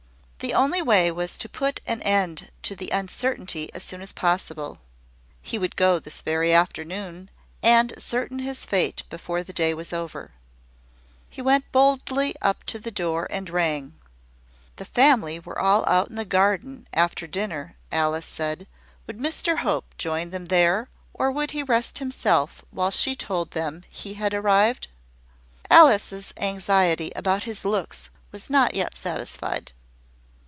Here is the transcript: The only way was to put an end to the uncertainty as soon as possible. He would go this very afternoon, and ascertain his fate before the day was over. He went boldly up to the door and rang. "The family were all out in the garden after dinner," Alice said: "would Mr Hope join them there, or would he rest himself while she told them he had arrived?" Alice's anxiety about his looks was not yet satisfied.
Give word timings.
The 0.43 0.55
only 0.55 0.81
way 0.81 1.11
was 1.11 1.37
to 1.37 1.47
put 1.47 1.81
an 1.85 2.01
end 2.01 2.49
to 2.63 2.75
the 2.75 2.89
uncertainty 2.89 3.69
as 3.75 3.83
soon 3.83 4.01
as 4.01 4.11
possible. 4.11 4.79
He 5.39 5.59
would 5.59 5.75
go 5.75 5.99
this 5.99 6.23
very 6.23 6.51
afternoon, 6.51 7.29
and 7.61 7.93
ascertain 7.93 8.39
his 8.39 8.65
fate 8.65 9.03
before 9.11 9.43
the 9.43 9.53
day 9.53 9.75
was 9.75 9.93
over. 9.93 10.31
He 11.29 11.43
went 11.43 11.71
boldly 11.71 12.33
up 12.41 12.63
to 12.65 12.79
the 12.79 12.89
door 12.89 13.27
and 13.29 13.51
rang. 13.51 13.93
"The 14.77 14.85
family 14.85 15.39
were 15.39 15.59
all 15.61 15.87
out 15.87 16.07
in 16.09 16.15
the 16.15 16.25
garden 16.25 16.87
after 16.91 17.27
dinner," 17.27 17.75
Alice 17.91 18.25
said: 18.25 18.65
"would 19.05 19.19
Mr 19.19 19.59
Hope 19.59 19.95
join 19.99 20.31
them 20.31 20.45
there, 20.47 20.89
or 21.13 21.31
would 21.31 21.51
he 21.51 21.61
rest 21.61 21.99
himself 21.99 22.65
while 22.71 22.89
she 22.89 23.15
told 23.15 23.51
them 23.51 23.83
he 23.91 24.15
had 24.15 24.33
arrived?" 24.33 24.87
Alice's 25.69 26.33
anxiety 26.37 27.11
about 27.15 27.43
his 27.43 27.63
looks 27.63 28.09
was 28.31 28.49
not 28.49 28.73
yet 28.73 28.97
satisfied. 28.97 29.71